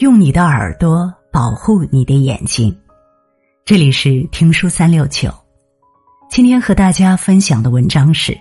[0.00, 2.74] 用你的耳朵保护你的眼睛。
[3.66, 5.30] 这里是听书三六九，
[6.30, 8.34] 今天和大家分享的文章是：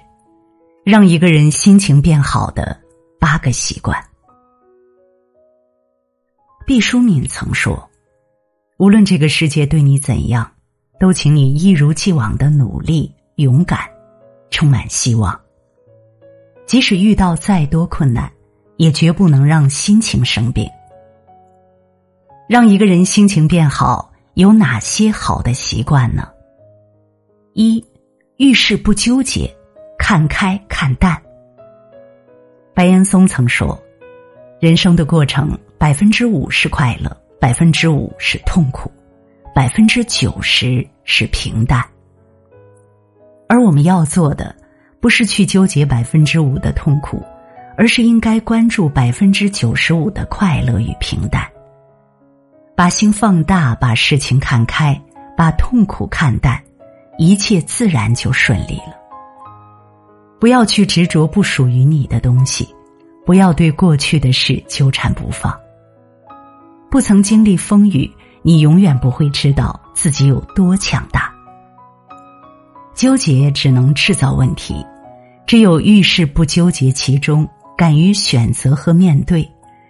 [0.86, 2.80] 让一个人心情变好的
[3.20, 4.02] 八个习惯。
[6.66, 7.89] 毕淑敏曾说
[8.80, 10.50] ：“无论这个世界对你怎样，
[10.98, 13.82] 都请你一如既往的努力、勇敢，
[14.50, 15.38] 充满希望。
[16.66, 18.32] 即使遇到再多困难，
[18.78, 20.66] 也绝不能让心情生病。
[22.49, 26.30] 让一个人心情变好。”有哪些好的习惯呢？
[27.55, 27.84] 一，
[28.38, 29.53] 遇事不纠结，
[29.98, 31.21] 看开看淡。
[32.73, 33.77] 白岩松曾说
[34.62, 38.90] ：“人生的过程，百分之五是快乐，百分之五是痛苦，
[39.54, 41.84] 百分之九十是平淡。”
[43.49, 44.55] 而我们要做的，
[45.02, 47.21] 不是去纠结百分之五的痛苦，
[47.76, 51.45] 而是应该关注百分之九十五的快乐与平淡。
[52.80, 54.98] 把心放大，把事情看开，
[55.35, 56.58] 把痛苦看淡，
[57.18, 58.96] 一切自然就顺利了。
[60.40, 62.74] 不要去执着不属于你的东西，
[63.26, 65.53] 不要对过去的事纠缠不放。
[66.90, 68.09] 不曾经历风雨，
[68.44, 71.30] 你永远不会知道自己有多强大。
[72.96, 74.86] 纠结只能制造问题，
[75.46, 77.46] 只有遇事不纠结其中，
[77.78, 79.46] 敢于选择和面对，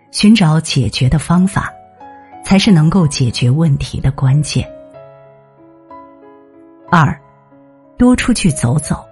[0.09, 1.72] 寻找解决的方法。
[2.44, 4.68] 才是能够解决问题的关键。
[6.92, 7.16] 二，
[7.98, 9.06] 多出去走走。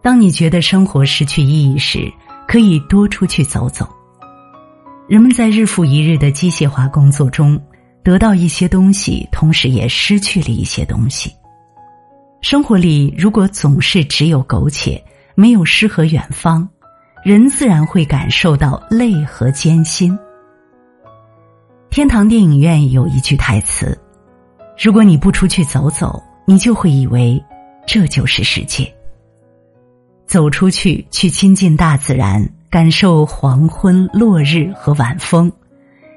[0.00, 2.10] 当你觉得生活失去意义时，
[2.46, 3.88] 可以多出去走走。
[5.08, 7.60] 人们在日复一日的机械化工作中，
[8.02, 11.32] 得到一些东西，同时也失去了一些东西。
[12.40, 15.02] 生活里如果总是只有苟且，
[15.34, 16.66] 没有诗和远方，
[17.24, 20.16] 人自然会感受到累和艰辛。
[21.90, 23.98] 天堂电影院有一句台词
[24.78, 27.42] ：“如果你不出去走走，你就会以为
[27.86, 28.92] 这就是世界。
[30.26, 35.50] 走出去，去亲近大自然，感受黄昏、落日和晚风，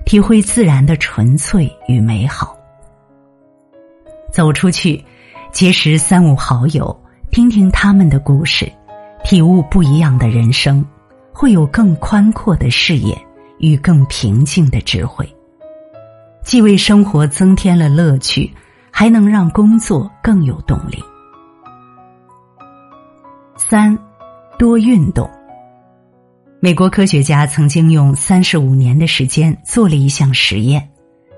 [0.05, 2.55] 体会自然的纯粹与美好。
[4.31, 5.03] 走出去，
[5.51, 6.95] 结识三五好友，
[7.31, 8.71] 听听他们的故事，
[9.23, 10.85] 体悟不一样的人生，
[11.33, 13.17] 会有更宽阔的视野
[13.57, 15.27] 与更平静的智慧。”
[16.43, 18.51] 既为生活增添了乐趣，
[18.91, 20.97] 还能让工作更有动力。
[23.55, 23.97] 三，
[24.57, 25.29] 多运动。
[26.59, 30.87] 美国科学家曾经用三十五年的时间做了一项实验，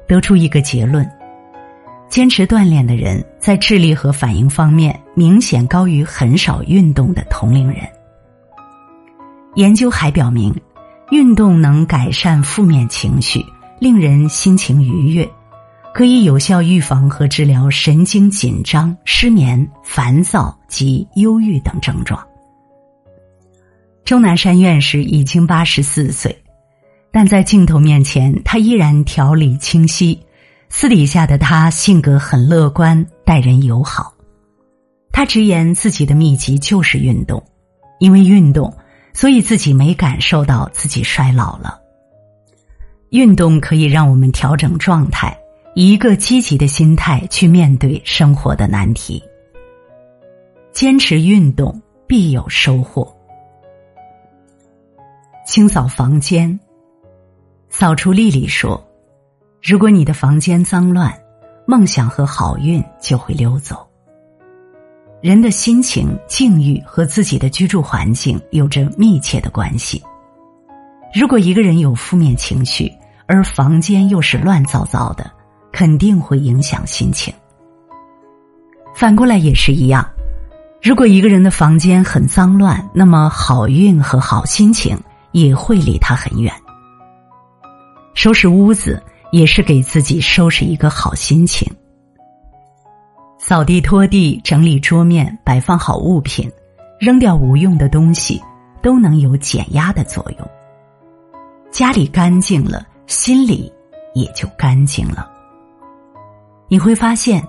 [0.07, 1.09] 得出一个结论：
[2.09, 7.79] 坚持锻炼的人在智力和反应方面明显高于很少运动的同龄人。
[9.55, 10.53] 研究还表明，
[11.11, 13.45] 运动能改善负面情绪。
[13.83, 15.29] 令人心情愉悦，
[15.93, 22.25] 可以有效预防和治疗神经紧张、失眠、烦躁及忧郁等症状。
[24.05, 26.33] 钟南山院士已经八十四岁，
[27.11, 30.17] 但在镜头面前，他依然条理清晰。
[30.69, 34.13] 私底下的他性格很乐观，待人友好。
[35.11, 37.43] 他直言自己的秘籍就是运动，
[37.99, 38.73] 因为运动，
[39.13, 41.82] 所以自己没感受到自己衰老了。
[43.13, 45.37] 运动可以让我们调整状态，
[45.75, 49.21] 以一个积极的心态去面对生活的难题。
[50.71, 53.15] 坚持运动必有收获。
[55.45, 56.59] 清扫房间，
[57.69, 58.83] 扫除丽丽说
[59.61, 61.13] ：“如果你的房间脏乱，
[61.67, 63.87] 梦想和好运就会溜走。”
[65.21, 70.01] 人的心情、境遇和自己的居住环境有着密切的关系。
[71.13, 72.91] 如果一个人有负面情绪，
[73.33, 75.31] 而房间又是乱糟糟的，
[75.71, 77.33] 肯定会影响心情。
[78.95, 80.07] 反过来也是一样，
[80.83, 84.95] 如果一个人的房间很脏乱，那么好运和好心情
[85.31, 86.53] 也会离他很远。
[88.13, 89.01] 收拾屋子
[89.31, 91.67] 也是给自己收拾一个好心情。
[93.39, 96.47] 扫地拖地、整理桌面、摆放好物品、
[96.99, 98.39] 扔掉无用的东西，
[98.83, 100.47] 都能有减压的作用。
[101.71, 102.85] 家里干净了。
[103.07, 103.71] 心里
[104.13, 105.29] 也就干净了。
[106.67, 107.45] 你会发现，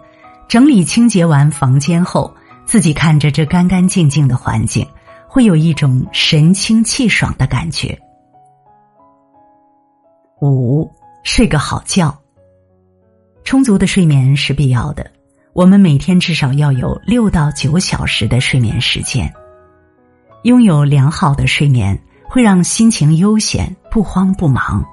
[0.48, 2.34] 整理清洁完房间后，
[2.66, 4.86] 自己看着这干干净净的环境，
[5.28, 7.98] 会有一种神清气爽的感觉。
[10.42, 10.90] 五，
[11.22, 12.14] 睡个好觉。
[13.44, 15.10] 充足的睡眠是必要的，
[15.52, 19.32] 我们每天至少要有六到九小时的睡眠时间。
[20.42, 21.98] 拥有良好的睡眠，
[22.28, 24.84] 会让心情悠闲，不慌不忙。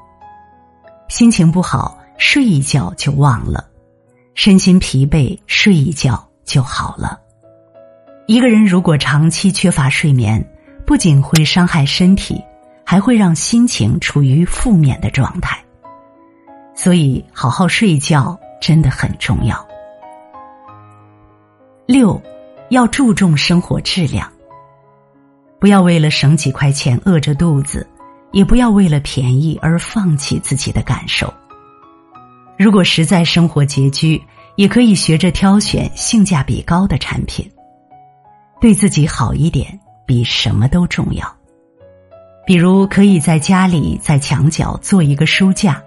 [1.11, 3.61] 心情不好，睡一觉就忘了；
[4.33, 7.19] 身心疲惫，睡一觉就好了。
[8.27, 10.41] 一个人如果长期缺乏睡眠，
[10.85, 12.41] 不仅会伤害身体，
[12.85, 15.61] 还会让心情处于负面的状态。
[16.73, 19.67] 所以，好好睡觉真的很重要。
[21.85, 22.19] 六，
[22.69, 24.31] 要注重生活质量。
[25.59, 27.85] 不要为了省几块钱饿着肚子，
[28.31, 31.33] 也不要为了便宜而放弃自己的感受。
[32.57, 34.21] 如果实在生活拮据，
[34.55, 37.49] 也可以学着挑选性价比高的产品。
[38.59, 41.25] 对自己好一点，比什么都重要。
[42.45, 45.81] 比如，可以在家里在墙角做一个书架，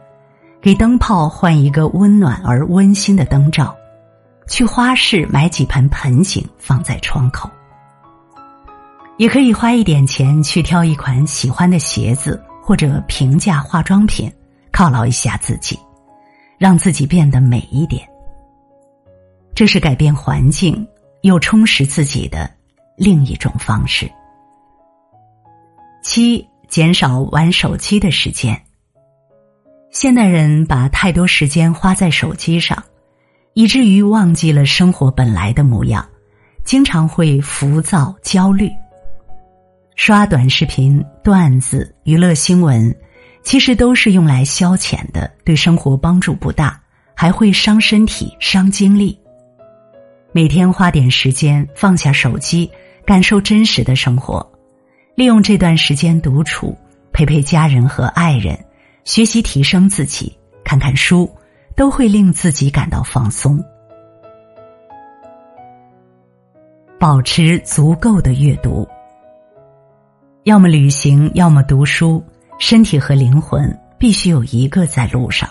[0.61, 3.77] 给灯泡换一个温暖而温馨的灯罩，
[4.49, 7.49] 去花市买几盆盆景放在窗口。
[9.17, 14.31] 也可以花一点钱去挑一款喜欢的鞋子或者平价化妆品，
[14.73, 15.79] 犒劳一下自己，
[16.59, 18.07] 让自己变得美一点。
[19.55, 20.87] 这是改变环境
[21.23, 22.51] 又充实自己的
[22.97, 24.11] 另一种方式。
[26.03, 28.61] 七，减少玩手机的时间。
[29.93, 32.83] 现代人把太多时间花在手机上，
[33.53, 36.05] 以至于忘记了生活本来的模样，
[36.65, 38.69] 经常会浮躁焦虑。
[39.97, 42.95] 刷短视频、段子、娱乐新闻，
[43.43, 46.81] 其实都是用来消遣的，对生活帮助不大，
[47.15, 49.17] 还会伤身体、伤精力。
[50.33, 52.69] 每天花点时间放下手机，
[53.07, 54.45] 感受真实的生活，
[55.15, 56.77] 利用这段时间独处，
[57.13, 58.59] 陪陪家人和爱人，
[59.05, 61.31] 学习提升自己，看看书，
[61.77, 63.65] 都会令自己感到放松。
[66.99, 68.87] 保持足够的阅读。
[70.45, 72.23] 要么旅行，要么读书，
[72.59, 75.49] 身体和灵魂必须有一个在路上。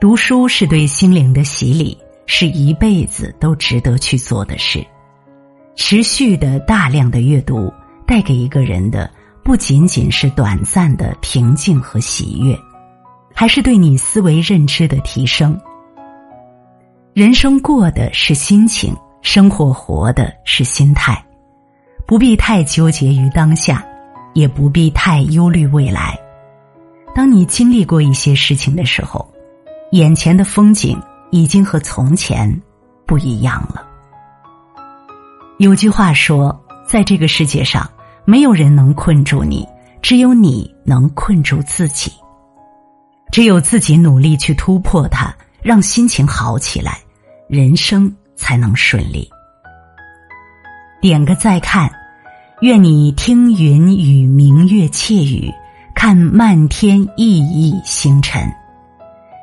[0.00, 1.96] 读书是对心灵的洗礼，
[2.26, 4.84] 是一辈子都值得去做的事。
[5.76, 7.72] 持续的大量的阅读，
[8.08, 9.08] 带给一个人的
[9.44, 12.58] 不仅仅是短暂的平静和喜悦，
[13.32, 15.56] 还是对你思维认知的提升。
[17.14, 21.24] 人生过的是心情，生活活的是心态。
[22.10, 23.86] 不必太纠结于当下，
[24.34, 26.18] 也不必太忧虑未来。
[27.14, 29.32] 当你经历过一些事情的时候，
[29.92, 32.52] 眼前的风景已经和从前
[33.06, 33.86] 不一样了。
[35.60, 37.88] 有句话说，在这个世界上，
[38.24, 39.64] 没有人能困住你，
[40.02, 42.12] 只有你能困住自己。
[43.30, 45.32] 只有自己努力去突破它，
[45.62, 46.98] 让心情好起来，
[47.46, 49.30] 人生才能顺利。
[51.00, 51.88] 点个再看。
[52.60, 55.50] 愿你听云与明月窃语，
[55.94, 58.46] 看漫天熠熠星辰，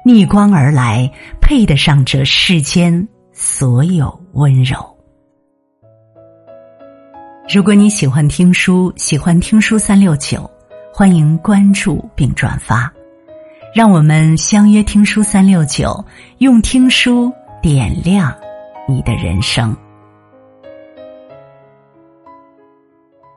[0.06, 1.12] 逆光而来，
[1.42, 4.78] 配得上这世间所有温柔。
[7.52, 10.48] 如果你喜欢听书，喜欢听书三六九，
[10.94, 12.94] 欢迎关注并转发，
[13.74, 16.06] 让我们相约听书三六九，
[16.38, 18.32] 用听书点亮
[18.88, 19.76] 你的人生。